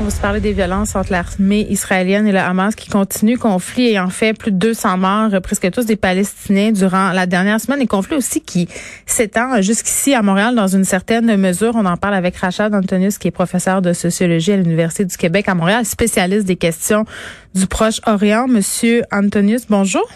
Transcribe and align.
On 0.00 0.04
va 0.04 0.10
se 0.10 0.20
parler 0.20 0.40
des 0.40 0.54
violences 0.54 0.96
entre 0.96 1.12
l'armée 1.12 1.66
israélienne 1.68 2.26
et 2.26 2.32
le 2.32 2.38
Hamas 2.38 2.74
qui 2.74 2.88
continue. 2.88 3.36
Conflit 3.36 3.88
ayant 3.88 4.08
fait 4.08 4.32
plus 4.32 4.50
de 4.50 4.56
200 4.56 4.96
morts, 4.96 5.34
euh, 5.34 5.40
presque 5.40 5.70
tous 5.70 5.84
des 5.84 5.96
Palestiniens 5.96 6.72
durant 6.72 7.12
la 7.12 7.26
dernière 7.26 7.60
semaine. 7.60 7.82
Et 7.82 7.86
conflit 7.86 8.16
aussi 8.16 8.40
qui 8.40 8.66
s'étend 9.04 9.60
jusqu'ici 9.60 10.14
à 10.14 10.22
Montréal 10.22 10.54
dans 10.54 10.68
une 10.68 10.84
certaine 10.84 11.36
mesure. 11.36 11.72
On 11.76 11.84
en 11.84 11.98
parle 11.98 12.14
avec 12.14 12.36
Rachad 12.36 12.74
Antonius, 12.74 13.18
qui 13.18 13.28
est 13.28 13.30
professeur 13.30 13.82
de 13.82 13.92
sociologie 13.92 14.52
à 14.52 14.56
l'Université 14.56 15.04
du 15.04 15.16
Québec 15.18 15.50
à 15.50 15.54
Montréal, 15.54 15.84
spécialiste 15.84 16.46
des 16.46 16.56
questions 16.56 17.04
du 17.54 17.66
Proche-Orient. 17.66 18.48
Monsieur 18.48 19.02
Antonius, 19.12 19.66
bonjour. 19.68 20.08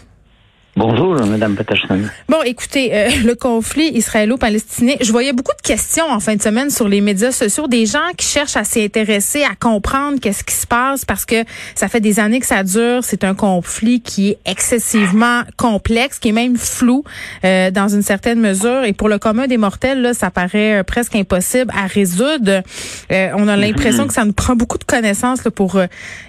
Bonjour, 0.77 1.15
Madame 1.27 1.55
Peterson. 1.55 2.01
Bon, 2.29 2.43
écoutez, 2.45 2.93
euh, 2.93 3.09
le 3.25 3.37
conflit 3.37 3.91
israélo-palestinien, 3.95 4.95
je 5.01 5.13
voyais 5.13 5.33
beaucoup 5.33 5.55
de 5.57 5.63
questions 5.63 6.05
en 6.11 6.19
fin 6.19 6.35
de 6.35 6.43
semaine 6.43 6.69
sur 6.69 6.89
les 6.89 7.01
médias 7.01 7.31
sociaux, 7.31 7.69
des 7.69 7.87
gens 7.87 8.11
qui 8.17 8.27
cherchent 8.27 8.57
à 8.57 8.65
s'y 8.65 8.83
intéresser, 8.83 9.45
à 9.45 9.55
comprendre 9.55 10.19
qu'est-ce 10.21 10.43
qui 10.43 10.55
se 10.55 10.67
passe 10.67 11.05
parce 11.05 11.27
que 11.27 11.45
ça 11.77 11.87
fait 11.87 12.01
des 12.01 12.19
années 12.19 12.41
que 12.41 12.47
ça 12.47 12.65
dure. 12.65 13.05
C'est 13.05 13.23
un 13.23 13.37
conflit 13.37 14.01
qui 14.01 14.31
est 14.31 14.39
excessivement 14.47 15.43
complexe, 15.57 16.19
qui 16.19 16.31
est 16.31 16.33
même 16.33 16.57
flou 16.57 17.05
euh, 17.45 17.71
dans 17.71 17.87
une 17.87 18.03
certaine 18.03 18.41
mesure. 18.41 18.83
Et 18.83 18.93
pour 18.93 19.09
le 19.09 19.21
commun 19.21 19.47
des 19.47 19.59
mortels, 19.59 20.03
là, 20.03 20.13
ça 20.13 20.33
paraît 20.33 20.81
euh, 20.81 20.83
presque 20.83 21.15
impossible 21.15 21.71
à 21.73 21.87
résoudre. 21.87 22.63
on 23.11 23.47
a 23.47 23.57
l'impression 23.57 24.03
Mhm. 24.03 24.09
que 24.09 24.15
ça 24.15 24.25
nous 24.25 24.33
prend 24.33 24.57
beaucoup 24.57 24.79
de 24.79 24.85
connaissances 24.85 25.45
là, 25.45 25.53
pour 25.53 25.79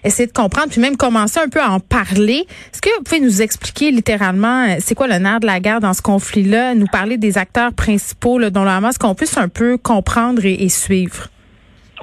essayer 0.04 0.28
de 0.28 0.34
comprendre, 0.34 0.70
puis 0.70 0.82
même 0.82 0.98
commencer 0.98 1.40
un 1.40 1.50
peu 1.50 1.62
à 1.62 1.72
en 1.72 1.80
parler. 1.80 2.46
Est-ce 2.72 2.82
que 2.82 2.90
vous 2.98 3.04
pouvez 3.04 3.22
nous 3.22 3.42
expliquer 3.42 3.90
littéralement 3.90 4.35
euh, 4.44 4.76
c'est 4.80 4.96
quoi 4.96 5.08
le 5.08 5.18
nerf 5.18 5.40
de 5.40 5.46
la 5.46 5.60
guerre 5.60 5.80
dans 5.80 5.94
ce 5.94 6.02
conflit-là, 6.02 6.76
nous 6.76 6.88
parler 6.88 7.18
des 7.18 7.38
acteurs 7.38 7.74
principaux 7.74 8.38
là, 8.40 8.50
dont 8.50 8.64
le 8.64 8.70
Hamas, 8.70 8.98
qu'on 8.98 9.16
puisse 9.16 9.38
un 9.38 9.48
peu 9.50 9.78
comprendre 9.78 10.44
et, 10.46 10.54
et 10.64 10.70
suivre? 10.70 11.28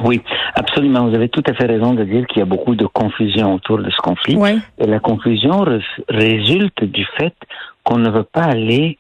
Oui, 0.03 0.23
absolument. 0.55 1.07
Vous 1.09 1.15
avez 1.15 1.29
tout 1.29 1.43
à 1.47 1.53
fait 1.55 1.67
raison 1.67 1.93
de 1.95 2.05
dire 2.05 2.27
qu'il 2.27 2.39
y 2.39 2.43
a 2.43 2.47
beaucoup 2.47 2.75
de 2.75 2.87
confusion 2.87 3.55
autour 3.55 3.79
de 3.79 3.91
ce 3.91 3.97
conflit. 3.99 4.37
Oui. 4.37 4.59
Et 4.79 4.87
la 4.87 5.01
confusion 5.01 5.65
résulte 6.09 6.83
du 6.85 7.07
fait 7.19 7.35
qu'on 7.85 7.99
ne 7.99 8.11
veut 8.11 8.25
pas 8.25 8.45
aller 8.45 8.99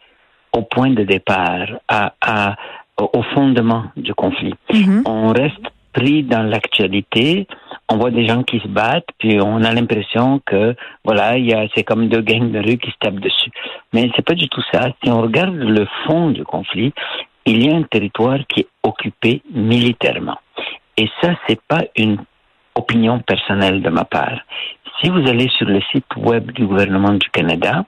au 0.53 0.63
point 0.63 0.91
de 0.91 1.03
départ, 1.05 1.67
à, 1.89 2.13
à- 2.21 2.57
au 2.99 3.23
fondement 3.35 3.85
du 3.97 4.13
conflit. 4.15 4.55
Mhm. 4.73 5.03
On 5.07 5.29
reste 5.33 5.65
pris 5.95 6.23
dans 6.23 6.43
l'actualité, 6.43 7.47
on 7.93 7.99
voit 7.99 8.11
des 8.11 8.27
gens 8.27 8.43
qui 8.43 8.59
se 8.61 8.69
battent, 8.69 9.09
puis 9.19 9.39
on 9.41 9.63
a 9.63 9.73
l'impression 9.73 10.41
que 10.45 10.75
voilà, 11.05 11.37
il 11.39 11.47
y 11.47 11.55
a 11.55 11.67
c'est 11.75 11.85
comme 11.85 12.09
deux 12.09 12.23
gangs 12.23 12.51
de 12.51 12.59
rue 12.59 12.79
qui 12.79 12.91
se 12.91 12.97
tapent 13.01 13.21
dessus. 13.21 13.51
Mais 13.93 14.11
c'est 14.17 14.25
pas 14.25 14.35
du 14.35 14.49
tout 14.49 14.63
ça. 14.73 14.89
Si 15.03 15.11
on 15.11 15.21
regarde 15.21 15.55
le 15.55 15.87
fond 16.07 16.31
du 16.31 16.45
conflit, 16.45 16.93
il 17.47 17.65
y 17.67 17.71
a 17.73 17.77
un 17.77 17.83
territoire 17.83 18.39
qui 18.49 18.61
est 18.61 18.69
occupé 18.83 19.43
militairement. 19.53 20.39
Et 20.97 21.09
ça, 21.21 21.31
c'est 21.47 21.61
pas 21.67 21.83
une 21.97 22.19
opinion 22.75 23.19
personnelle 23.21 23.83
de 23.83 23.91
ma 23.91 24.05
part. 24.05 24.39
Si 25.01 25.09
vous 25.11 25.27
allez 25.29 25.49
sur 25.59 25.67
le 25.67 25.81
site 25.91 26.07
web 26.17 26.53
du 26.53 26.67
gouvernement 26.67 27.13
du 27.15 27.29
Canada, 27.31 27.85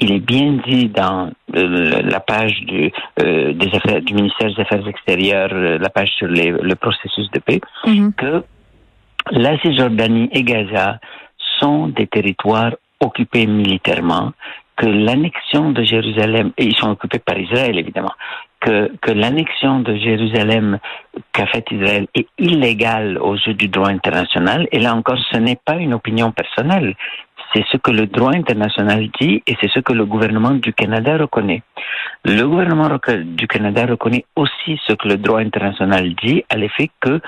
il 0.00 0.12
est 0.12 0.20
bien 0.20 0.58
dit 0.66 0.88
dans 0.88 1.30
euh, 1.56 2.02
la 2.02 2.20
page 2.20 2.56
du, 2.62 2.90
euh, 3.22 3.52
des 3.52 3.68
affaires, 3.76 4.00
du 4.00 4.14
ministère 4.14 4.48
des 4.54 4.60
Affaires 4.62 4.86
extérieures, 4.86 5.50
euh, 5.52 5.78
la 5.78 5.90
page 5.90 6.10
sur 6.18 6.28
les- 6.28 6.52
le 6.52 6.74
processus 6.76 7.28
de 7.32 7.40
paix, 7.40 7.60
Mhm. 7.86 8.12
que 8.14 8.44
la 9.32 9.58
Cisjordanie 9.58 10.28
et 10.32 10.42
Gaza 10.42 10.98
sont 11.60 11.88
des 11.88 12.06
territoires 12.06 12.74
occupés 13.00 13.46
militairement, 13.46 14.32
que 14.76 14.86
l'annexion 14.86 15.70
de 15.72 15.82
Jérusalem, 15.82 16.52
et 16.56 16.64
ils 16.64 16.76
sont 16.76 16.90
occupés 16.90 17.18
par 17.18 17.36
Israël 17.38 17.78
évidemment, 17.78 18.12
que, 18.60 18.90
que 19.00 19.12
l'annexion 19.12 19.80
de 19.80 19.96
Jérusalem 19.96 20.78
qu'a 21.32 21.46
fait 21.46 21.64
Israël 21.70 22.06
est 22.14 22.28
illégale 22.38 23.18
aux 23.18 23.34
yeux 23.34 23.54
du 23.54 23.68
droit 23.68 23.88
international, 23.88 24.68
et 24.72 24.78
là 24.78 24.94
encore, 24.94 25.18
ce 25.30 25.36
n'est 25.36 25.58
pas 25.64 25.76
une 25.76 25.94
opinion 25.94 26.30
personnelle, 26.32 26.94
c'est 27.52 27.64
ce 27.70 27.76
que 27.76 27.90
le 27.90 28.06
droit 28.06 28.34
international 28.34 29.08
dit 29.20 29.42
et 29.46 29.56
c'est 29.60 29.70
ce 29.70 29.80
que 29.80 29.92
le 29.92 30.04
gouvernement 30.04 30.50
du 30.50 30.72
Canada 30.72 31.16
reconnaît. 31.16 31.62
Le 32.24 32.42
gouvernement 32.42 32.90
du 33.24 33.46
Canada 33.46 33.86
reconnaît 33.86 34.26
aussi 34.36 34.78
ce 34.86 34.92
que 34.92 35.08
le 35.08 35.16
droit 35.16 35.40
international 35.40 36.14
dit 36.22 36.44
à 36.50 36.56
l'effet 36.56 36.90
que 37.00 37.20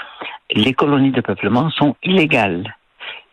les 0.53 0.72
colonies 0.75 1.12
de 1.12 1.21
peuplement 1.21 1.71
sont 1.71 1.97
illégales. 2.03 2.75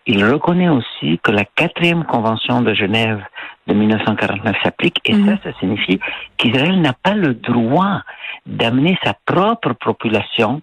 Il 0.05 0.23
reconnaît 0.23 0.69
aussi 0.69 1.19
que 1.21 1.31
la 1.31 1.43
quatrième 1.43 2.05
convention 2.05 2.61
de 2.61 2.73
Genève 2.73 3.21
de 3.67 3.73
1949 3.73 4.55
s'applique 4.63 5.01
et 5.03 5.13
Mhm. 5.13 5.25
ça, 5.25 5.51
ça 5.51 5.59
signifie 5.59 5.99
qu'Israël 6.37 6.79
n'a 6.79 6.93
pas 6.93 7.13
le 7.13 7.33
droit 7.33 8.01
d'amener 8.45 8.97
sa 9.03 9.13
propre 9.25 9.73
population 9.73 10.61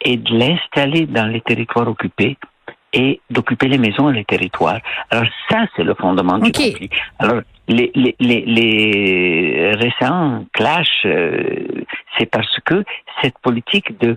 et 0.00 0.16
de 0.16 0.32
l'installer 0.34 1.04
dans 1.06 1.26
les 1.26 1.42
territoires 1.42 1.88
occupés 1.88 2.38
et 2.94 3.20
d'occuper 3.28 3.68
les 3.68 3.76
maisons 3.76 4.08
et 4.08 4.14
les 4.14 4.24
territoires. 4.24 4.80
Alors 5.10 5.26
ça, 5.50 5.66
c'est 5.76 5.82
le 5.84 5.94
fondement 5.94 6.38
du 6.38 6.50
conflit. 6.50 6.88
Alors 7.18 7.42
les, 7.68 7.90
les, 7.94 8.16
les, 8.18 8.40
les 8.46 9.72
récents 9.74 10.46
clashs, 10.54 11.04
euh, 11.04 11.66
c'est 12.16 12.24
parce 12.30 12.58
que 12.64 12.82
cette 13.20 13.38
politique 13.40 13.98
de 14.00 14.16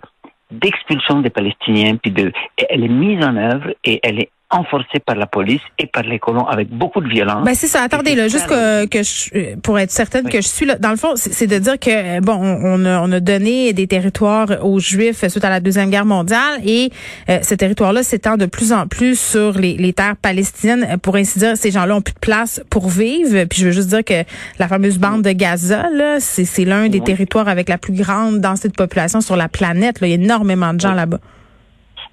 d'expulsion 0.51 1.21
des 1.21 1.29
Palestiniens, 1.29 1.95
puis 1.95 2.11
de, 2.11 2.31
elle 2.69 2.83
est 2.83 2.89
mise 2.89 3.23
en 3.23 3.35
œuvre 3.35 3.73
et 3.83 3.99
elle 4.03 4.19
est 4.19 4.31
enforcée 4.51 4.99
par 5.05 5.15
la 5.15 5.25
police 5.25 5.61
et 5.79 5.87
par 5.87 6.03
les 6.03 6.19
colons 6.19 6.45
avec 6.47 6.69
beaucoup 6.69 7.01
de 7.01 7.07
violence. 7.09 7.43
Ben 7.45 7.55
c'est 7.55 7.67
ça. 7.67 7.81
Attendez 7.83 8.15
là, 8.15 8.27
juste 8.27 8.47
que, 8.47 8.85
que 8.87 9.03
je, 9.03 9.55
pour 9.57 9.79
être 9.79 9.91
certaine 9.91 10.25
Oui. 10.25 10.31
que 10.31 10.41
je 10.41 10.47
suis 10.47 10.65
là. 10.65 10.75
Dans 10.77 10.91
le 10.91 10.97
fond, 10.97 11.13
c'est 11.15 11.47
de 11.47 11.57
dire 11.57 11.79
que 11.79 12.17
euh, 12.17 12.19
bon, 12.21 12.35
on 12.39 12.85
a, 12.85 12.99
on 13.01 13.11
a 13.11 13.19
donné 13.19 13.73
des 13.73 13.87
territoires 13.87 14.47
aux 14.63 14.79
Juifs 14.79 15.27
suite 15.27 15.45
à 15.45 15.49
la 15.49 15.59
deuxième 15.59 15.89
guerre 15.89 16.05
mondiale 16.05 16.59
et 16.65 16.89
euh, 17.29 17.39
ce 17.41 17.55
territoire-là 17.55 18.03
s'étend 18.03 18.37
de 18.37 18.45
plus 18.45 18.73
en 18.73 18.87
plus 18.87 19.19
sur 19.19 19.53
les, 19.57 19.75
les 19.77 19.93
terres 19.93 20.15
palestiniennes. 20.21 20.85
Euh, 20.89 20.97
Pour 20.97 21.15
ainsi 21.15 21.39
dire, 21.39 21.55
ces 21.57 21.71
gens-là 21.71 21.95
ont 21.95 22.01
plus 22.01 22.13
de 22.13 22.19
place 22.19 22.61
pour 22.69 22.89
vivre. 22.89 23.45
Puis 23.45 23.61
je 23.61 23.65
veux 23.67 23.71
juste 23.71 23.89
dire 23.89 24.03
que 24.03 24.23
la 24.59 24.67
fameuse 24.67 24.97
bande 24.99 25.21
de 25.23 25.31
Gaza, 25.31 25.89
là, 25.93 26.17
c'est 26.19 26.45
c'est 26.45 26.65
l'un 26.65 26.89
des 26.89 26.99
Oui. 26.99 27.03
territoires 27.05 27.47
avec 27.47 27.69
la 27.69 27.77
plus 27.77 27.93
grande 27.93 28.39
densité 28.39 28.67
de 28.69 28.73
population 28.73 29.21
sur 29.21 29.35
la 29.35 29.47
planète. 29.47 30.01
Là. 30.01 30.07
Il 30.07 30.09
y 30.11 30.13
a 30.13 30.15
énormément 30.15 30.73
de 30.73 30.79
gens 30.79 30.89
Oui. 30.91 30.95
là-bas. 30.97 31.19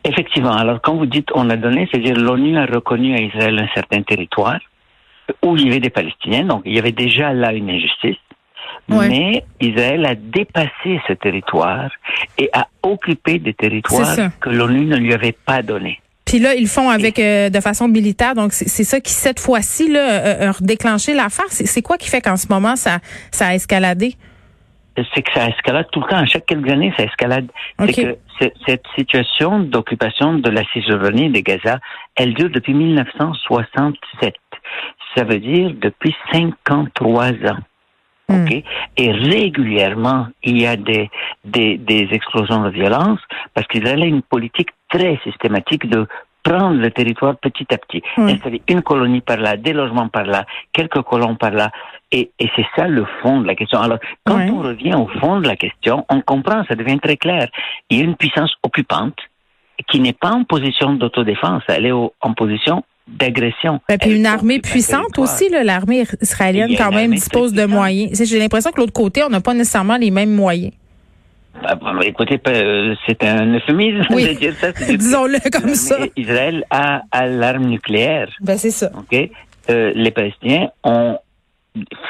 Effectivement. 0.08 0.52
Alors, 0.52 0.80
quand 0.80 0.94
vous 0.94 1.06
dites 1.06 1.28
on 1.34 1.50
a 1.50 1.56
donné, 1.56 1.86
c'est-à-dire 1.90 2.16
l'ONU 2.16 2.56
a 2.56 2.64
reconnu 2.64 3.14
à 3.14 3.20
Israël 3.20 3.58
un 3.58 3.68
certain 3.74 4.02
territoire 4.02 4.58
où 5.42 5.56
il 5.56 5.66
y 5.66 5.68
avait 5.68 5.80
des 5.80 5.90
Palestiniens, 5.90 6.44
donc 6.44 6.62
il 6.64 6.74
y 6.74 6.78
avait 6.78 6.92
déjà 6.92 7.32
là 7.32 7.52
une 7.52 7.68
injustice. 7.68 8.16
Ouais. 8.88 9.08
Mais 9.08 9.44
Israël 9.60 10.06
a 10.06 10.14
dépassé 10.14 10.98
ce 11.06 11.12
territoire 11.12 11.90
et 12.38 12.48
a 12.54 12.68
occupé 12.82 13.38
des 13.38 13.52
territoires 13.52 14.16
que 14.40 14.48
l'ONU 14.48 14.86
ne 14.86 14.96
lui 14.96 15.12
avait 15.12 15.32
pas 15.32 15.62
donnés. 15.62 16.00
Puis 16.24 16.38
là, 16.38 16.54
ils 16.54 16.62
le 16.62 16.68
font 16.68 16.88
avec 16.88 17.18
euh, 17.18 17.48
de 17.50 17.60
façon 17.60 17.88
militaire. 17.88 18.34
Donc, 18.34 18.52
c'est 18.52 18.84
ça 18.84 19.00
qui, 19.00 19.12
cette 19.12 19.40
fois-ci, 19.40 19.90
là, 19.90 20.10
euh, 20.10 20.48
a 20.48 20.52
redéclenché 20.52 21.14
l'affaire. 21.14 21.46
C'est 21.48 21.66
c'est 21.66 21.80
quoi 21.80 21.96
qui 21.96 22.08
fait 22.08 22.20
qu'en 22.20 22.36
ce 22.36 22.48
moment, 22.48 22.76
ça, 22.76 22.98
ça 23.30 23.48
a 23.48 23.54
escaladé? 23.54 24.14
C'est 25.14 25.22
que 25.22 25.32
ça 25.32 25.46
escalade 25.46 25.86
tout 25.92 26.00
le 26.00 26.06
temps. 26.06 26.16
À 26.16 26.26
chaque 26.26 26.46
quelques 26.46 26.70
années, 26.70 26.92
ça 26.96 27.04
escalade. 27.04 27.48
C'est 27.80 27.92
que 27.92 28.18
cette 28.66 28.86
situation 28.96 29.60
d'occupation 29.60 30.34
de 30.34 30.50
la 30.50 30.62
Cisjordanie 30.72 31.26
et 31.26 31.30
de 31.30 31.40
Gaza, 31.40 31.78
elle 32.16 32.34
dure 32.34 32.50
depuis 32.50 32.74
1967. 32.74 34.34
Ça 35.16 35.24
veut 35.24 35.40
dire 35.40 35.72
depuis 35.80 36.14
53 36.32 37.26
ans. 37.26 37.58
Hmm. 38.30 38.46
Et 38.98 39.10
régulièrement, 39.10 40.26
il 40.42 40.60
y 40.60 40.66
a 40.66 40.76
des, 40.76 41.10
des, 41.44 41.78
des 41.78 42.08
explosions 42.12 42.62
de 42.62 42.68
violence 42.68 43.20
parce 43.54 43.66
qu'Israël 43.68 44.02
a 44.02 44.06
une 44.06 44.20
politique 44.20 44.68
très 44.90 45.18
systématique 45.24 45.88
de 45.88 46.06
prendre 46.48 46.80
le 46.80 46.90
territoire 46.90 47.36
petit 47.36 47.66
à 47.72 47.78
petit, 47.78 48.02
Oui. 48.16 48.32
installer 48.32 48.62
une 48.68 48.82
colonie 48.82 49.20
par 49.20 49.36
là, 49.38 49.56
des 49.56 49.72
logements 49.72 50.08
par 50.08 50.24
là, 50.24 50.44
quelques 50.72 51.02
colons 51.02 51.34
par 51.36 51.50
là, 51.50 51.70
et, 52.10 52.30
et 52.38 52.48
c'est 52.56 52.66
ça 52.76 52.88
le 52.88 53.04
fond 53.22 53.40
de 53.42 53.46
la 53.46 53.54
question. 53.54 53.78
Alors, 53.80 53.98
quand 54.24 54.40
on 54.40 54.60
revient 54.62 54.94
au 54.94 55.08
fond 55.20 55.40
de 55.40 55.46
la 55.46 55.56
question, 55.56 56.04
on 56.08 56.20
comprend, 56.22 56.64
ça 56.68 56.74
devient 56.74 56.98
très 56.98 57.16
clair. 57.16 57.48
Il 57.90 57.98
y 57.98 58.00
a 58.00 58.04
une 58.04 58.16
puissance 58.16 58.52
occupante 58.62 59.16
qui 59.88 60.00
n'est 60.00 60.12
pas 60.14 60.30
en 60.30 60.44
position 60.44 60.94
d'autodéfense, 60.94 61.62
elle 61.68 61.86
est 61.86 61.92
au- 61.92 62.12
en 62.20 62.32
position 62.34 62.82
d'agression. 63.06 63.80
Et 63.88 63.92
Ben, 63.96 63.98
puis 63.98 64.16
une 64.16 64.26
armée 64.26 64.58
puissante 64.60 65.18
aussi, 65.18 65.48
l'armée 65.50 66.04
israélienne 66.20 66.74
quand 66.76 66.90
même 66.92 67.12
dispose 67.12 67.52
de 67.54 67.64
moyens. 67.64 68.22
J'ai 68.28 68.38
l'impression 68.38 68.70
que 68.70 68.80
l'autre 68.80 68.92
côté, 68.92 69.22
on 69.24 69.28
n'a 69.30 69.40
pas 69.40 69.54
nécessairement 69.54 69.96
les 69.96 70.10
mêmes 70.10 70.34
moyens. 70.34 70.72
Ah, 71.64 71.74
bon, 71.74 72.00
écoutez, 72.00 72.40
euh, 72.48 72.94
c'est 73.06 73.22
un 73.24 73.54
euphémisme 73.54 74.06
Oui. 74.10 74.28
de 74.28 74.32
dire 74.38 74.54
ça. 74.60 74.72
Disons-le 74.96 75.38
comme 75.50 75.74
ça. 75.74 75.96
Israël 76.16 76.64
a, 76.70 77.02
a 77.10 77.26
l'arme 77.26 77.66
nucléaire. 77.66 78.28
Ben 78.40 78.56
c'est 78.58 78.70
ça. 78.70 78.90
Ok, 78.96 79.30
Euh, 79.70 79.92
les 79.94 80.10
Palestiniens 80.10 80.70
ont 80.82 81.18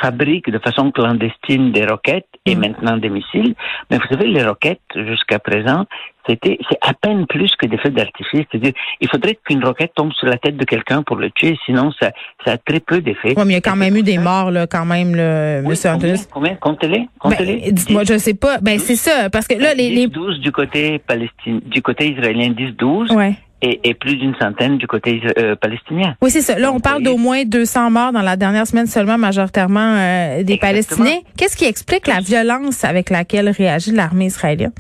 fabriquent 0.01 0.51
de 0.51 0.59
façon 0.59 0.91
clandestine 0.91 1.73
des 1.73 1.85
roquettes 1.87 2.27
et 2.47 2.55
Mm. 2.55 2.59
maintenant 2.61 2.97
des 2.97 3.09
missiles. 3.11 3.55
Mais 3.91 3.99
vous 3.99 4.07
savez, 4.11 4.27
les 4.29 4.45
roquettes, 4.45 4.81
jusqu'à 4.95 5.39
présent, 5.39 5.85
c'était, 6.29 6.59
c'est 6.69 6.79
à 6.83 6.93
peine 6.93 7.27
plus 7.27 7.51
que 7.57 7.67
des 7.67 7.79
feux 7.79 7.89
d'artifice. 7.91 8.45
C'est-à-dire, 8.51 8.73
il 9.01 9.09
faudrait 9.09 9.39
qu'une 9.47 9.65
roquette 9.65 9.93
tombe 9.95 10.13
sur 10.13 10.27
la 10.27 10.37
tête 10.37 10.57
de 10.59 10.65
quelqu'un 10.65 11.03
pour 11.03 11.17
le 11.17 11.31
tuer, 11.31 11.59
sinon 11.65 11.91
ça, 11.99 12.11
ça 12.45 12.53
a 12.53 12.59
très 12.59 12.81
peu 12.81 13.01
d'effet. 13.01 13.29
Ouais, 13.37 13.45
mais 13.47 13.53
il 13.53 13.55
y 13.55 13.57
a 13.57 13.61
quand 13.63 13.77
même 13.77 13.97
eu 13.97 14.03
des 14.03 14.19
morts, 14.19 14.51
là, 14.51 14.67
quand 14.67 14.85
même, 14.85 15.15
là, 15.15 15.61
Oui, 15.61 15.69
Monsieur 15.71 15.91
combien, 15.93 16.11
Antonis. 16.11 16.27
combien? 16.31 16.55
Comptez-les, 16.57 16.99
Ben, 16.99 17.09
comptez-les. 17.19 17.73
dites-moi, 17.73 18.03
je 18.05 18.19
sais 18.19 18.35
pas. 18.35 18.59
Ben, 18.61 18.79
c'est 18.79 18.97
ça, 18.97 19.31
parce 19.31 19.47
que 19.47 19.55
là, 19.55 19.73
les, 19.75 19.89
10, 19.89 19.95
les, 19.95 20.07
12 20.09 20.41
du 20.41 20.53
côté 20.53 20.99
palestinien, 20.99 21.61
du 21.65 21.81
côté 21.81 22.11
israélien, 22.11 22.51
10, 22.51 22.73
12, 22.73 23.11
ouais. 23.13 23.33
Et, 23.63 23.81
et 23.89 23.95
plus 23.95 24.17
d'une 24.17 24.35
centaine 24.41 24.79
du 24.79 24.87
côté 24.87 25.21
euh, 25.39 25.57
palestinien. 25.57 26.15
Oui, 26.23 26.31
c'est 26.31 26.41
ça. 26.43 26.59
Là, 26.59 26.71
on 26.73 26.81
parle 26.81 27.03
d'au 27.03 27.17
moins 27.17 27.45
200 27.45 27.91
morts 27.91 28.13
dans 28.13 28.23
la 28.23 28.37
dernière 28.37 28.67
semaine 28.67 28.87
seulement, 28.87 29.19
majoritairement 29.19 29.81
euh, 29.97 30.43
des 30.43 30.55
Exactement. 30.55 31.05
Palestiniens. 31.05 31.19
Qu'est-ce 31.37 31.57
qui 31.57 31.65
explique 31.65 32.07
la 32.07 32.21
violence 32.21 32.85
avec 32.85 33.11
laquelle 33.11 33.49
réagit 33.51 33.93
l'armée 33.93 34.27
israélienne? 34.27 34.73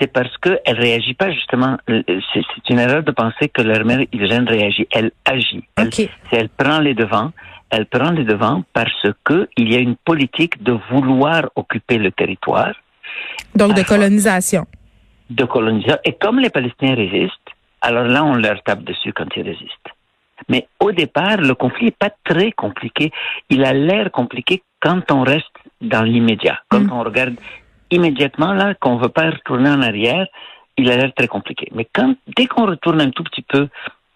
c'est 0.00 0.10
parce 0.10 0.36
qu'elle 0.38 0.80
réagit 0.80 1.14
pas 1.14 1.30
justement. 1.30 1.76
euh, 1.90 2.02
C'est 2.32 2.40
c'est 2.54 2.70
une 2.72 2.78
erreur 2.80 3.02
de 3.04 3.12
penser 3.12 3.48
que 3.48 3.62
l'armée 3.62 4.08
israélienne 4.12 4.48
réagit. 4.48 4.86
Elle 4.90 5.12
agit. 5.24 5.62
Elle, 5.76 5.86
OK. 5.88 5.94
c'est- 5.94 6.08
elle 6.32 6.48
prend 6.48 6.78
les 6.80 6.94
devants. 6.94 7.30
Elle 7.70 7.86
prend 7.86 8.10
les 8.10 8.24
devants 8.24 8.64
parce 8.72 9.06
que 9.24 9.48
il 9.56 9.72
y 9.72 9.76
a 9.76 9.78
une 9.78 9.96
politique 9.96 10.62
de 10.62 10.76
vouloir 10.90 11.44
occuper 11.56 11.98
le 11.98 12.10
territoire, 12.10 12.74
Donc, 13.54 13.74
de 13.74 13.82
colonisation. 13.82 14.66
de 15.30 15.44
colonisation. 15.44 15.98
Et 16.04 16.12
comme 16.14 16.38
les 16.40 16.50
Palestiniens 16.50 16.94
résistent, 16.94 17.41
alors 17.82 18.04
là, 18.04 18.24
on 18.24 18.34
leur 18.34 18.62
tape 18.62 18.82
dessus 18.84 19.12
quand 19.12 19.26
ils 19.36 19.42
résistent. 19.42 19.90
Mais 20.48 20.66
au 20.80 20.90
départ, 20.92 21.36
le 21.36 21.54
conflit 21.54 21.86
n'est 21.86 21.90
pas 22.06 22.10
très 22.24 22.50
compliqué. 22.52 23.12
Il 23.50 23.64
a 23.64 23.72
l'air 23.72 24.10
compliqué 24.10 24.62
quand 24.80 25.10
on 25.12 25.22
reste 25.22 25.56
dans 25.80 26.02
l'immédiat. 26.02 26.58
Quand 26.68 26.80
Mm. 26.80 26.92
on 26.92 27.02
regarde 27.04 27.34
immédiatement, 27.90 28.52
là, 28.54 28.74
qu'on 28.74 28.96
ne 28.96 29.02
veut 29.02 29.08
pas 29.20 29.30
retourner 29.30 29.70
en 29.70 29.82
arrière, 29.82 30.26
il 30.76 30.90
a 30.90 30.96
l'air 30.96 31.12
très 31.14 31.28
compliqué. 31.28 31.68
Mais 31.72 31.86
quand, 31.92 32.14
dès 32.36 32.46
qu'on 32.46 32.66
retourne 32.66 33.00
un 33.00 33.10
tout 33.10 33.22
petit 33.24 33.42
peu 33.42 33.68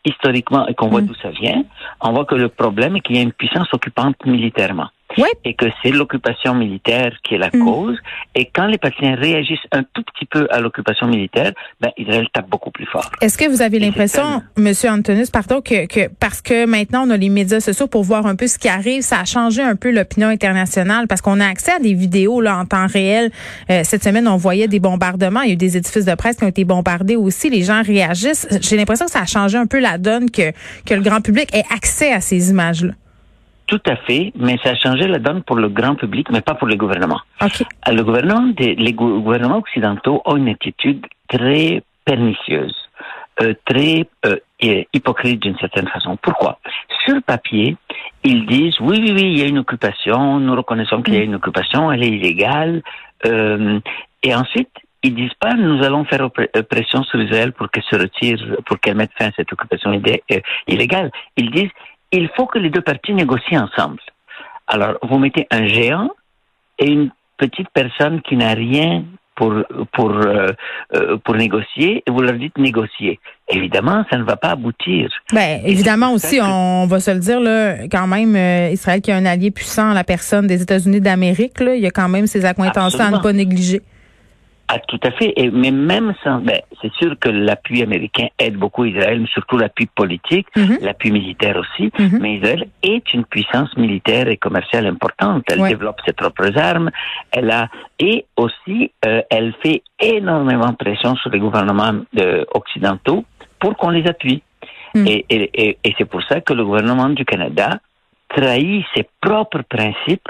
historiquement 0.05 0.67
et 0.69 0.75
qu'on 0.75 0.89
voit 0.89 1.03
Mm. 1.03 1.07
d'où 1.07 1.15
ça 1.17 1.31
vient, 1.31 1.63
on 2.01 2.13
voit 2.13 2.25
que 2.25 2.35
le 2.35 2.49
problème 2.49 2.97
est 2.97 3.01
qu'il 3.01 3.17
y 3.17 3.19
a 3.19 3.23
une 3.23 3.33
puissance 3.33 3.69
occupante 3.73 4.17
militairement. 4.25 4.89
Ouais. 5.19 5.29
Et 5.45 5.55
que 5.55 5.67
c'est 5.83 5.91
l'occupation 5.91 6.55
militaire 6.55 7.13
qui 7.23 7.35
est 7.35 7.39
la 7.39 7.51
Mm. 7.53 7.65
cause. 7.65 7.97
Et 8.35 8.47
quand 8.55 8.67
les 8.67 8.77
Palestiniens 8.79 9.15
réagissent 9.15 9.67
un 9.73 9.83
tout 9.83 10.03
petit 10.03 10.27
peu 10.27 10.47
à 10.51 10.61
l'occupation 10.61 11.07
militaire, 11.07 11.53
ben, 11.81 11.91
Israël 11.97 12.27
tape 12.33 12.49
beaucoup 12.49 12.71
plus 12.71 12.87
fort. 12.87 13.11
Est-ce 13.21 13.39
que 13.39 13.49
vous 13.49 13.63
avez 13.63 13.79
l'impression, 13.79 14.43
Monsieur 14.57 14.91
Antonis, 14.91 15.31
pardon, 15.33 15.61
que, 15.61 15.87
que 15.87 16.09
parce 16.21 16.43
que 16.43 16.67
maintenant 16.67 17.05
on 17.07 17.11
a 17.11 17.17
les 17.17 17.29
médias 17.29 17.61
sociaux 17.61 17.87
pour 17.87 18.03
voir 18.03 18.27
un 18.27 18.37
peu 18.37 18.47
ce 18.47 18.59
qui 18.59 18.69
arrive, 18.69 19.03
ça 19.03 19.21
a 19.21 19.25
changé 19.25 19.63
un 19.63 19.77
peu 19.77 19.91
l'opinion 19.91 20.29
internationale? 20.29 21.07
Parce 21.07 21.21
qu'on 21.23 21.41
a 21.41 21.47
accès 21.47 21.73
à 21.73 21.79
des 21.79 21.95
vidéos 21.95 22.41
là 22.41 22.59
en 22.59 22.67
temps 22.67 22.87
réel. 22.87 23.31
Euh, 23.71 23.83
cette 23.85 24.03
semaine, 24.05 24.27
on 24.29 24.37
voyait 24.37 24.69
des 24.69 24.81
bombardements. 24.81 25.41
Il 25.43 25.49
y 25.49 25.51
a 25.51 25.55
eu 25.55 25.57
des 25.57 25.77
édifices 25.77 26.05
de 26.05 26.15
presse 26.15 26.37
qui 26.37 26.45
ont 26.45 26.49
été 26.49 26.65
bombardés 26.65 27.17
aussi. 27.17 27.49
Les 27.49 27.63
gens 27.63 27.83
réagissent. 27.83 28.47
J'ai 28.61 28.77
l'impression 28.77 29.07
que 29.07 29.13
ça 29.13 29.21
a 29.21 29.27
changé 29.27 29.57
un 29.57 29.67
peu 29.67 29.79
la 29.81 29.99
donne 29.99 30.31
que 30.31 30.51
que 30.85 30.95
le 30.95 31.01
grand 31.01 31.21
public 31.21 31.49
ait 31.55 31.65
accès 31.75 32.13
à 32.13 32.21
ces 32.21 32.51
images-là. 32.51 32.93
Tout 33.67 33.81
à 33.87 33.97
fait, 33.97 34.33
mais 34.37 34.57
ça 34.63 34.71
a 34.71 34.75
changé 34.77 35.09
la 35.09 35.19
donne 35.19 35.43
pour 35.43 35.57
le 35.57 35.69
grand 35.69 35.97
public, 35.97 36.29
mais 36.31 36.41
pas 36.41 36.55
pour 36.55 36.69
les 36.69 36.77
gouvernements. 36.77 37.21
Ok. 37.43 37.63
Euh, 37.89 37.93
Le 37.93 38.05
gouvernement 38.05 38.47
des, 38.57 38.75
les 38.77 38.93
gou- 38.93 39.21
gouvernements 39.21 39.59
occidentaux 39.59 40.23
ont 40.25 40.37
une 40.37 40.49
attitude 40.51 41.05
très 41.29 41.83
pernicieuse, 42.05 42.77
euh, 43.43 43.55
très 43.65 44.07
euh, 44.25 44.37
hy- 44.61 44.87
hypocrite 44.93 45.43
d'une 45.43 45.59
certaine 45.59 45.89
façon. 45.89 46.17
Pourquoi? 46.23 46.59
Sur 47.05 47.17
le 47.17 47.21
papier, 47.21 47.77
ils 48.23 48.47
disent 48.47 48.79
oui, 48.81 48.99
oui, 49.01 49.13
oui, 49.13 49.23
il 49.33 49.39
y 49.41 49.43
a 49.43 49.47
une 49.47 49.59
occupation, 49.59 50.39
nous 50.39 50.55
reconnaissons 50.55 51.03
qu'il 51.03 51.15
y 51.15 51.19
a 51.19 51.23
une 51.23 51.35
occupation, 51.35 51.91
elle 51.91 52.05
est 52.05 52.09
illégale, 52.09 52.83
euh, 53.27 53.81
et 54.23 54.35
ensuite 54.35 54.71
ils 55.03 55.15
disent 55.15 55.35
pas 55.41 55.55
nous 55.55 55.85
allons 55.85 56.05
faire 56.05 56.29
pression 56.69 57.03
sur 57.05 57.21
Israël 57.21 57.53
pour 57.53 57.71
qu'elle 57.71 57.85
se 57.85 57.97
retire, 57.97 58.39
pour 58.65 58.79
qu'elle 58.81 58.97
mette 58.97 59.13
fin 59.19 59.29
à 59.29 59.33
cette 59.37 59.53
occupation 59.53 59.93
illégale. 60.67 61.11
Ils 61.37 61.51
disent 61.51 61.71
il 62.13 62.29
faut 62.37 62.47
que 62.47 62.59
les 62.59 62.71
deux 62.71 62.81
parties 62.83 63.13
négocient 63.15 63.65
ensemble. 63.65 63.99
Alors, 64.67 64.95
vous 65.03 65.19
mettez 65.19 65.47
un 65.51 65.67
géant 65.67 66.11
et 66.79 66.87
une 66.91 67.11
petite 67.39 67.69
personne 67.73 68.21
qui 68.23 68.37
n'a 68.37 68.55
rien 68.55 69.05
pour 69.35 69.53
pour 69.93 70.11
euh, 70.13 70.49
euh, 70.95 71.19
pour 71.19 71.35
négocier 71.35 72.03
et 72.07 72.11
vous 72.11 72.21
leur 72.23 72.33
dites 72.35 72.57
négocier. 72.57 73.21
Évidemment, 73.51 74.05
ça 74.11 74.17
ne 74.17 74.23
va 74.25 74.37
pas 74.37 74.51
aboutir. 74.53 75.11
Ben, 75.33 75.61
évidemment 75.65 76.13
aussi, 76.15 76.39
que- 76.39 76.43
on 76.45 76.87
va 76.87 77.01
se 77.01 77.11
le 77.11 77.19
dire, 77.21 77.39
là, 77.41 77.87
quand 77.89 78.07
même, 78.07 78.35
euh, 78.35 78.71
Israël 78.73 79.03
qui 79.03 79.13
a 79.13 79.17
un 79.17 79.27
allié 79.27 79.51
puissant, 79.51 79.93
la 79.93 80.05
personne 80.05 80.47
des 80.47 80.63
États-Unis 80.63 81.01
d'Amérique, 81.03 81.61
là, 81.61 81.75
il 81.75 81.83
y 81.83 81.87
a 81.87 81.91
quand 81.91 82.09
même 82.09 82.27
ses 82.27 82.45
accointances 82.47 82.99
à 82.99 83.11
ne 83.11 83.19
pas 83.19 83.33
négliger. 83.35 83.83
Ah, 84.69 84.81
tout 84.81 84.99
à 85.05 85.13
fait. 85.13 85.33
Et, 85.37 85.51
mais 85.51 85.71
même 85.71 86.13
sans, 86.25 86.39
ben, 86.41 86.61
c'est 86.83 86.93
sûr 86.95 87.17
que 87.21 87.29
l'appui 87.29 87.83
américain 87.83 88.27
aide 88.39 88.57
beaucoup 88.57 88.85
Israël, 88.85 89.21
mais 89.21 89.29
surtout 89.29 89.59
l'appui 89.59 89.87
politique, 89.87 90.49
Mhm. 90.57 90.79
l'appui 90.83 91.13
militaire 91.13 91.57
aussi. 91.57 91.93
Mhm. 91.99 92.19
Mais 92.21 92.35
Israël 92.39 92.67
est 92.83 93.15
une 93.15 93.25
puissance 93.25 93.77
militaire 93.77 94.27
et 94.29 94.37
commerciale 94.37 94.87
importante. 94.87 95.45
Elle 95.51 95.61
Ouais. 95.61 95.69
développe 95.69 96.01
ses 96.05 96.13
propres 96.13 96.59
armes. 96.59 96.91
Elle 97.31 97.51
a 97.53 97.69
et 98.01 98.25
aussi 98.37 98.91
euh, 99.07 99.23
elle 99.31 99.55
fait 99.63 99.83
énormément 100.01 100.73
pression 100.75 101.15
sur 101.17 101.31
les 101.31 101.39
gouvernements 101.39 102.01
euh, 102.19 102.45
occidentaux 102.55 103.25
pour 103.61 103.77
qu'on 103.77 103.91
les 103.91 104.07
appuie. 104.09 104.43
Mm. 104.97 105.07
Et, 105.07 105.25
et, 105.31 105.51
et, 105.69 105.79
et 105.85 105.95
c'est 105.97 106.07
pour 106.07 106.23
ça 106.25 106.41
que 106.41 106.53
le 106.55 106.65
gouvernement 106.65 107.09
du 107.11 107.25
Canada 107.25 107.79
trahit 108.29 108.85
ses 108.97 109.07
propres 109.21 109.63
principes 109.63 110.29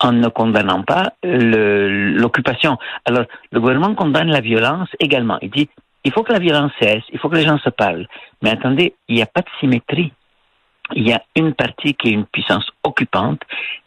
en 0.00 0.12
ne 0.12 0.28
condamnant 0.28 0.82
pas 0.82 1.12
l'occupation. 1.22 2.78
Alors, 3.04 3.24
le 3.52 3.60
gouvernement 3.60 3.94
condamne 3.94 4.30
la 4.30 4.40
violence 4.40 4.88
également. 4.98 5.38
Il 5.42 5.50
dit, 5.50 5.68
il 6.04 6.12
faut 6.12 6.22
que 6.22 6.32
la 6.32 6.38
violence 6.38 6.72
cesse, 6.80 7.02
il 7.12 7.18
faut 7.18 7.28
que 7.28 7.36
les 7.36 7.46
gens 7.46 7.58
se 7.58 7.68
parlent. 7.68 8.06
Mais 8.42 8.50
attendez, 8.50 8.94
il 9.08 9.16
n'y 9.16 9.22
a 9.22 9.26
pas 9.26 9.42
de 9.42 9.48
symétrie. 9.60 10.12
Il 10.94 11.06
y 11.06 11.12
a 11.12 11.22
une 11.36 11.54
partie 11.54 11.94
qui 11.94 12.08
est 12.08 12.12
une 12.12 12.24
puissance 12.24 12.66
occupante, 12.82 13.40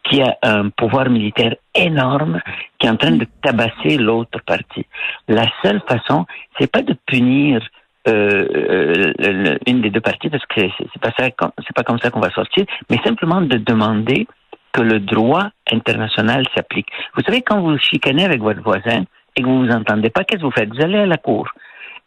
qui 0.04 0.21
a 0.21 0.38
un 0.42 0.69
pouvoir 0.69 1.10
militaire 1.10 1.56
énorme, 1.75 2.39
qui 2.80 2.88
est 2.88 2.89
en 2.89 2.95
train 2.95 3.12
de 3.12 3.27
tabasser 3.42 3.98
l'autre 3.98 4.39
partie. 4.45 4.86
La 5.27 5.45
seule 5.63 5.81
façon, 5.88 6.25
c'est 6.57 6.71
pas 6.71 6.81
de 6.81 6.95
punir 7.06 7.62
euh, 8.07 9.13
euh, 9.21 9.57
une 9.65 9.81
des 9.81 9.89
deux 9.89 10.01
parties 10.01 10.30
parce 10.30 10.45
que 10.45 10.62
c'est 10.77 11.01
pas 11.01 11.12
ça, 11.18 11.25
c'est 11.65 11.75
pas 11.75 11.83
comme 11.83 12.00
ça 12.00 12.10
qu'on 12.10 12.19
va 12.19 12.31
sortir, 12.31 12.65
mais 12.89 12.98
simplement 13.04 13.42
de 13.42 13.57
demander 13.57 14.27
que 14.74 14.81
le 14.81 15.00
droit 15.00 15.50
international 15.72 16.46
s'applique. 16.56 16.88
Vous 17.16 17.24
savez, 17.24 17.42
quand 17.42 17.62
vous 17.62 17.78
chicanez 17.78 18.25
avec 18.25 18.42
votre 18.42 18.62
voisin 18.62 19.06
et 19.36 19.42
que 19.42 19.48
vous 19.48 19.66
vous 19.66 19.72
entendez 19.72 20.10
pas, 20.10 20.24
qu'est-ce 20.24 20.42
que 20.42 20.46
vous 20.46 20.52
faites? 20.52 20.70
Vous 20.74 20.81
allez 20.81 20.98
à 21.00 21.06
la 21.06 21.18
cour. 21.18 21.48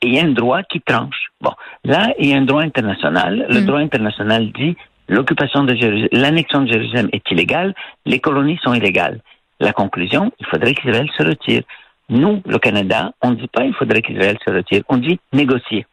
Et 0.02 0.08
il 0.08 0.14
y 0.14 0.18
a 0.18 0.24
un 0.24 0.32
droit 0.32 0.62
qui 0.62 0.80
tranche. 0.80 1.28
Bon, 1.40 1.52
là, 1.84 2.12
il 2.18 2.28
y 2.28 2.34
a 2.34 2.36
un 2.36 2.42
droit 2.42 2.62
international. 2.62 3.46
Le 3.48 3.60
Mm. 3.60 3.66
droit 3.66 3.78
international 3.80 4.52
dit 4.52 4.76
l'occupation 5.08 5.64
de 5.64 5.74
Jérusalem, 5.74 6.08
l'annexion 6.12 6.62
de 6.62 6.72
Jérusalem 6.72 7.08
est 7.12 7.30
illégale, 7.30 7.74
les 8.04 8.18
colonies 8.18 8.58
sont 8.62 8.74
illégales. 8.74 9.20
La 9.60 9.72
conclusion, 9.72 10.32
il 10.38 10.46
faudrait 10.46 10.74
qu'Israël 10.74 11.08
se 11.16 11.22
retire. 11.22 11.62
Nous, 12.10 12.42
le 12.46 12.58
Canada, 12.58 13.12
on 13.22 13.30
ne 13.30 13.36
dit 13.36 13.48
pas 13.48 13.64
il 13.64 13.74
faudrait 13.74 14.02
qu'Israël 14.02 14.36
se 14.46 14.52
retire, 14.52 14.82
on 14.88 14.98
dit 14.98 15.18
négocier. 15.32 15.86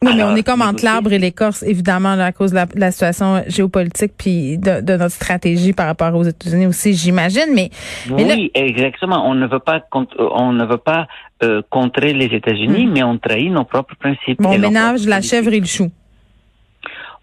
Oui, 0.00 0.12
mais 0.16 0.22
on 0.22 0.36
est 0.36 0.44
comme 0.44 0.62
entre 0.62 0.84
l'arbre 0.84 1.12
et 1.12 1.18
l'écorce, 1.18 1.64
évidemment, 1.64 2.12
à 2.12 2.30
cause 2.30 2.50
de 2.50 2.54
la, 2.56 2.66
de 2.66 2.78
la 2.78 2.92
situation 2.92 3.42
géopolitique 3.48 4.12
puis 4.16 4.56
de, 4.56 4.80
de 4.80 4.92
notre 4.96 5.10
stratégie 5.14 5.72
par 5.72 5.86
rapport 5.86 6.14
aux 6.14 6.22
États-Unis 6.22 6.66
aussi, 6.68 6.94
j'imagine. 6.94 7.46
Mais, 7.52 7.70
mais 8.08 8.24
là- 8.24 8.34
oui, 8.36 8.52
exactement. 8.54 9.28
On 9.28 9.34
ne 9.34 9.48
veut 9.48 9.58
pas, 9.58 9.80
cont- 9.90 10.06
on 10.18 10.52
ne 10.52 10.64
veut 10.64 10.76
pas 10.78 11.08
euh, 11.42 11.62
contrer 11.68 12.12
les 12.12 12.26
États-Unis, 12.26 12.86
mais 12.86 13.02
on 13.02 13.18
trahit 13.18 13.50
nos 13.50 13.64
propres 13.64 13.96
principes. 13.96 14.40
bon, 14.40 14.50
on 14.54 14.58
ménage 14.58 15.04
la 15.06 15.20
chèvre 15.20 15.52
et 15.52 15.58
le 15.60 15.66
chou. 15.66 15.90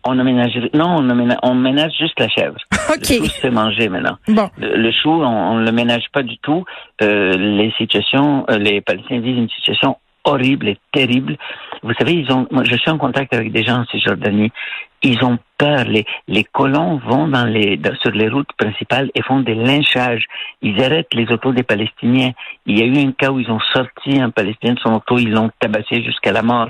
On 0.07 0.13
ménage, 0.15 0.51
non, 0.73 0.97
on, 0.97 1.01
ménage, 1.01 1.37
on 1.43 1.55
ménage 1.55 1.93
juste 1.99 2.19
la 2.19 2.27
chèvre. 2.29 2.57
OK. 2.89 3.09
Le 3.09 3.15
chou 3.17 3.25
se 3.25 3.39
fait 3.39 3.49
manger 3.49 3.89
maintenant. 3.89 4.17
Bon. 4.27 4.49
Le, 4.59 4.75
le 4.77 4.91
chou, 4.91 5.09
on, 5.09 5.55
ne 5.59 5.65
le 5.65 5.71
ménage 5.71 6.03
pas 6.13 6.21
du 6.23 6.37
tout. 6.39 6.63
Euh, 7.01 7.31
les 7.37 7.71
situations, 7.77 8.45
euh, 8.49 8.57
les 8.59 8.81
Palestiniens 8.81 9.21
vivent 9.21 9.37
une 9.37 9.49
situation 9.49 9.97
horrible 10.25 10.67
et 10.69 10.77
terrible. 10.91 11.37
Vous 11.83 11.93
savez, 11.99 12.13
ils 12.13 12.31
ont, 12.31 12.47
moi, 12.51 12.63
je 12.63 12.75
suis 12.75 12.91
en 12.91 12.97
contact 12.97 13.33
avec 13.33 13.51
des 13.51 13.63
gens 13.63 13.81
en 13.81 13.85
Cisjordanie. 13.85 14.51
Ils 15.03 15.23
ont 15.23 15.37
peur. 15.57 15.85
Les, 15.85 16.05
les 16.27 16.43
colons 16.43 16.97
vont 16.97 17.27
dans 17.27 17.45
les, 17.45 17.77
dans- 17.77 17.95
sur 17.97 18.11
les 18.11 18.27
routes 18.27 18.51
principales 18.57 19.11
et 19.13 19.21
font 19.21 19.39
des 19.41 19.53
lynchages. 19.55 20.25
Ils 20.61 20.81
arrêtent 20.83 21.13
les 21.13 21.31
autos 21.31 21.51
des 21.53 21.63
Palestiniens. 21.63 22.31
Il 22.65 22.79
y 22.79 22.81
a 22.81 22.85
eu 22.85 22.97
un 23.07 23.11
cas 23.11 23.29
où 23.31 23.39
ils 23.39 23.51
ont 23.51 23.59
sorti 23.73 24.19
un 24.19 24.31
Palestinien 24.31 24.73
de 24.73 24.79
son 24.79 24.93
auto, 24.95 25.17
ils 25.19 25.31
l'ont 25.31 25.51
tabassé 25.59 26.03
jusqu'à 26.03 26.31
la 26.31 26.41
mort. 26.41 26.69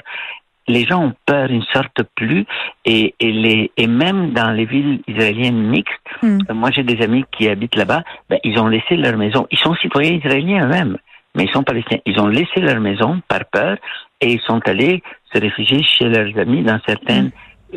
Les 0.68 0.84
gens 0.84 1.04
ont 1.04 1.14
peur, 1.28 1.52
ils 1.52 1.60
ne 1.60 1.66
sortent 1.72 2.02
plus, 2.16 2.44
et, 2.86 3.14
et, 3.20 3.32
les, 3.32 3.72
et 3.78 3.86
même 3.86 4.32
dans 4.32 4.50
les 4.50 4.66
villes 4.66 5.02
israéliennes 5.08 5.62
mixtes, 5.62 5.92
Hmm. 6.22 6.40
moi 6.54 6.72
j'ai 6.72 6.84
des 6.84 7.04
amis 7.04 7.24
qui 7.38 7.50
habitent 7.50 7.76
là-bas, 7.76 8.02
ben, 8.30 8.40
ils 8.44 8.58
ont 8.58 8.68
laissé 8.68 8.96
leur 8.96 9.16
maison. 9.18 9.46
Ils 9.52 9.60
sont 9.60 9.76
citoyens 9.76 10.14
israéliens 10.14 10.66
eux-mêmes, 10.66 10.98
mais 11.36 11.44
ils 11.44 11.52
sont 11.52 11.64
palestiniens. 11.64 12.02
Ils 12.06 12.20
ont 12.20 12.28
laissé 12.28 12.60
leur 12.62 12.80
maison 12.80 13.22
par 13.28 13.46
peur 13.46 13.78
et 14.22 14.32
ils 14.34 14.42
sont 14.42 14.60
allés 14.68 15.04
se 15.34 15.40
réfugier 15.40 15.84
chez 15.84 16.06
leurs 16.10 16.38
amis 16.40 16.64
dans 16.64 16.80
certaines 16.88 17.32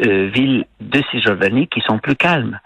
euh, 0.07 0.29
villes 0.33 0.65
de 0.81 1.03
Cisjordanie 1.11 1.67
qui 1.69 1.81
sont 1.81 1.99
plus 1.99 2.17
calmes. 2.17 2.59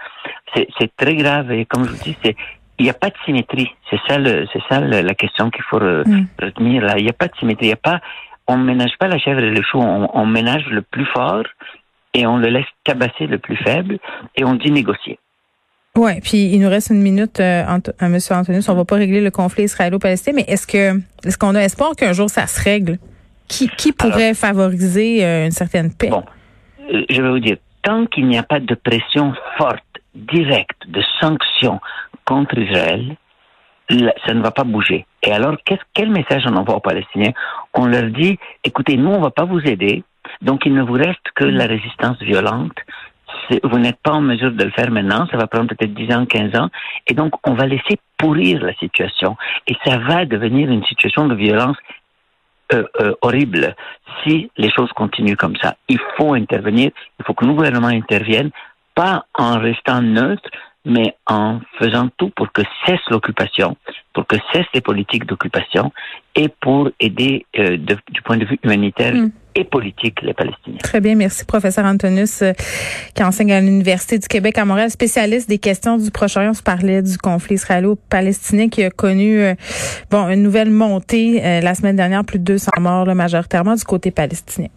c'est 0.54 0.94
très 0.96 1.14
grave 1.16 1.50
et 1.50 1.64
comme 1.64 1.84
je 1.84 1.90
vous 1.90 2.02
dis, 2.04 2.16
c'est 2.22 2.36
il 2.78 2.84
n'y 2.84 2.90
a 2.90 2.94
pas 2.94 3.10
de 3.10 3.14
symétrie. 3.24 3.70
C'est 3.90 4.00
ça, 4.08 4.18
le, 4.18 4.46
c'est 4.52 4.62
ça 4.68 4.80
le, 4.80 5.02
la 5.02 5.14
question 5.14 5.50
qu'il 5.50 5.62
faut 5.62 5.78
re, 5.78 6.02
Mm. 6.06 6.26
retenir 6.40 6.82
là. 6.82 6.94
Il 6.98 7.04
n'y 7.04 7.10
a 7.10 7.12
pas 7.12 7.28
de 7.28 7.36
symétrie. 7.36 7.66
Il 7.66 7.70
y 7.70 7.72
a 7.72 7.76
pas, 7.76 8.00
on 8.48 8.56
ménage 8.56 8.96
pas 8.98 9.08
la 9.08 9.18
chèvre 9.18 9.40
et 9.40 9.50
le 9.50 9.62
chou. 9.62 9.78
On, 9.78 10.08
on 10.12 10.26
ménage 10.26 10.66
le 10.66 10.82
plus 10.82 11.06
fort 11.06 11.44
et 12.14 12.26
on 12.26 12.38
le 12.38 12.48
laisse 12.48 12.66
tabasser 12.82 13.26
le 13.26 13.38
plus 13.38 13.56
faible 13.56 13.98
et 14.36 14.44
on 14.44 14.54
dit 14.54 14.70
négocier. 14.72 15.18
Ouais, 15.96 16.20
puis 16.22 16.46
il 16.46 16.60
nous 16.60 16.70
reste 16.70 16.88
une 16.88 17.02
minute, 17.02 17.38
euh, 17.40 17.64
Ant- 17.66 17.92
à 17.98 18.08
Monsieur 18.08 18.34
Antonius. 18.34 18.66
On 18.70 18.74
va 18.74 18.86
pas 18.86 18.96
régler 18.96 19.20
le 19.20 19.30
conflit 19.30 19.64
israélo-palestinien, 19.64 20.36
mais 20.36 20.50
est-ce 20.52 20.66
que 20.66 20.98
est-ce 21.26 21.36
qu'on 21.36 21.54
a 21.54 21.60
espoir 21.60 21.94
qu'un 21.94 22.14
jour 22.14 22.30
ça 22.30 22.46
se 22.46 22.62
règle? 22.62 22.98
Qui 23.46 23.68
qui 23.68 23.92
pourrait 23.92 24.32
favoriser 24.32 25.22
euh, 25.22 25.44
une 25.44 25.50
certaine 25.50 25.92
paix? 25.92 26.08
Bon, 26.08 26.24
euh, 26.90 27.02
je 27.10 27.20
vais 27.20 27.28
vous 27.28 27.40
dire, 27.40 27.58
tant 27.82 28.06
qu'il 28.06 28.26
n'y 28.26 28.38
a 28.38 28.42
pas 28.42 28.58
de 28.58 28.74
pression 28.74 29.34
forte, 29.58 29.84
directe, 30.14 30.80
de 30.88 31.02
sanctions 31.20 31.78
contre 32.24 32.56
Israël, 32.56 33.14
ça 34.26 34.32
ne 34.32 34.40
va 34.42 34.50
pas 34.50 34.64
bouger. 34.64 35.04
Et 35.22 35.30
alors, 35.30 35.56
qu'est-ce, 35.66 35.82
quel 35.92 36.08
message 36.10 36.44
on 36.46 36.56
envoie 36.56 36.76
aux 36.76 36.80
Palestiniens? 36.80 37.32
On 37.74 37.84
leur 37.84 38.04
dit, 38.10 38.38
écoutez, 38.64 38.96
nous, 38.96 39.10
on 39.10 39.20
va 39.20 39.30
pas 39.30 39.44
vous 39.44 39.60
aider, 39.60 40.04
donc 40.40 40.64
il 40.64 40.72
ne 40.72 40.82
vous 40.82 40.94
reste 40.94 41.26
que 41.34 41.44
la 41.44 41.66
résistance 41.66 42.16
violente. 42.22 42.72
Vous 43.64 43.78
n'êtes 43.78 44.00
pas 44.02 44.12
en 44.12 44.20
mesure 44.20 44.52
de 44.52 44.64
le 44.64 44.70
faire 44.70 44.90
maintenant, 44.90 45.26
ça 45.30 45.36
va 45.36 45.46
prendre 45.46 45.68
peut-être 45.68 45.94
10 45.94 46.14
ans, 46.14 46.26
15 46.26 46.56
ans, 46.58 46.68
et 47.06 47.14
donc 47.14 47.34
on 47.46 47.54
va 47.54 47.66
laisser 47.66 47.98
pourrir 48.16 48.62
la 48.62 48.74
situation. 48.74 49.36
Et 49.66 49.74
ça 49.84 49.98
va 49.98 50.24
devenir 50.24 50.70
une 50.70 50.84
situation 50.84 51.26
de 51.26 51.34
violence 51.34 51.76
euh, 52.72 52.84
euh, 53.00 53.14
horrible 53.22 53.74
si 54.22 54.50
les 54.56 54.70
choses 54.70 54.92
continuent 54.92 55.36
comme 55.36 55.56
ça. 55.56 55.76
Il 55.88 55.98
faut 56.16 56.34
intervenir, 56.34 56.90
il 57.18 57.24
faut 57.24 57.34
que 57.34 57.44
le 57.44 57.52
gouvernement 57.52 57.88
intervienne, 57.88 58.50
pas 58.94 59.26
en 59.34 59.58
restant 59.58 60.00
neutre, 60.00 60.48
mais 60.84 61.14
en 61.26 61.60
faisant 61.78 62.08
tout 62.16 62.30
pour 62.30 62.50
que 62.52 62.62
cesse 62.86 63.00
l'occupation, 63.10 63.76
pour 64.12 64.26
que 64.26 64.36
cessent 64.52 64.72
les 64.74 64.80
politiques 64.80 65.26
d'occupation 65.26 65.92
et 66.34 66.48
pour 66.48 66.90
aider 66.98 67.46
euh, 67.58 67.76
du 67.76 68.22
point 68.22 68.36
de 68.36 68.44
vue 68.44 68.58
humanitaire 68.62 69.14
Mm. 69.14 69.30
Et 69.54 69.64
politique 69.64 70.20
les 70.22 70.34
Palestiniens. 70.34 70.78
Très 70.82 71.00
bien, 71.00 71.14
merci 71.14 71.44
professeur 71.44 71.84
Antonius 71.84 72.42
euh, 72.42 72.52
qui 73.14 73.22
enseigne 73.22 73.52
à 73.52 73.60
l'Université 73.60 74.18
du 74.18 74.28
Québec 74.28 74.58
à 74.58 74.64
Montréal, 74.64 74.90
spécialiste 74.90 75.48
des 75.48 75.58
questions 75.58 75.98
du 75.98 76.10
Proche-Orient. 76.10 76.50
On 76.50 76.54
se 76.54 76.62
parlait 76.62 77.02
du 77.02 77.18
conflit 77.18 77.54
israélo-palestinien 77.54 78.68
qui 78.68 78.82
a 78.82 78.90
connu 78.90 79.40
euh, 79.40 79.54
bon 80.10 80.28
une 80.28 80.42
nouvelle 80.42 80.70
montée 80.70 81.42
euh, 81.44 81.60
la 81.60 81.74
semaine 81.74 81.96
dernière, 81.96 82.24
plus 82.24 82.38
de 82.38 82.44
200 82.44 82.70
morts 82.80 83.04
là, 83.04 83.14
majoritairement 83.14 83.74
du 83.74 83.84
côté 83.84 84.10
palestinien. 84.10 84.68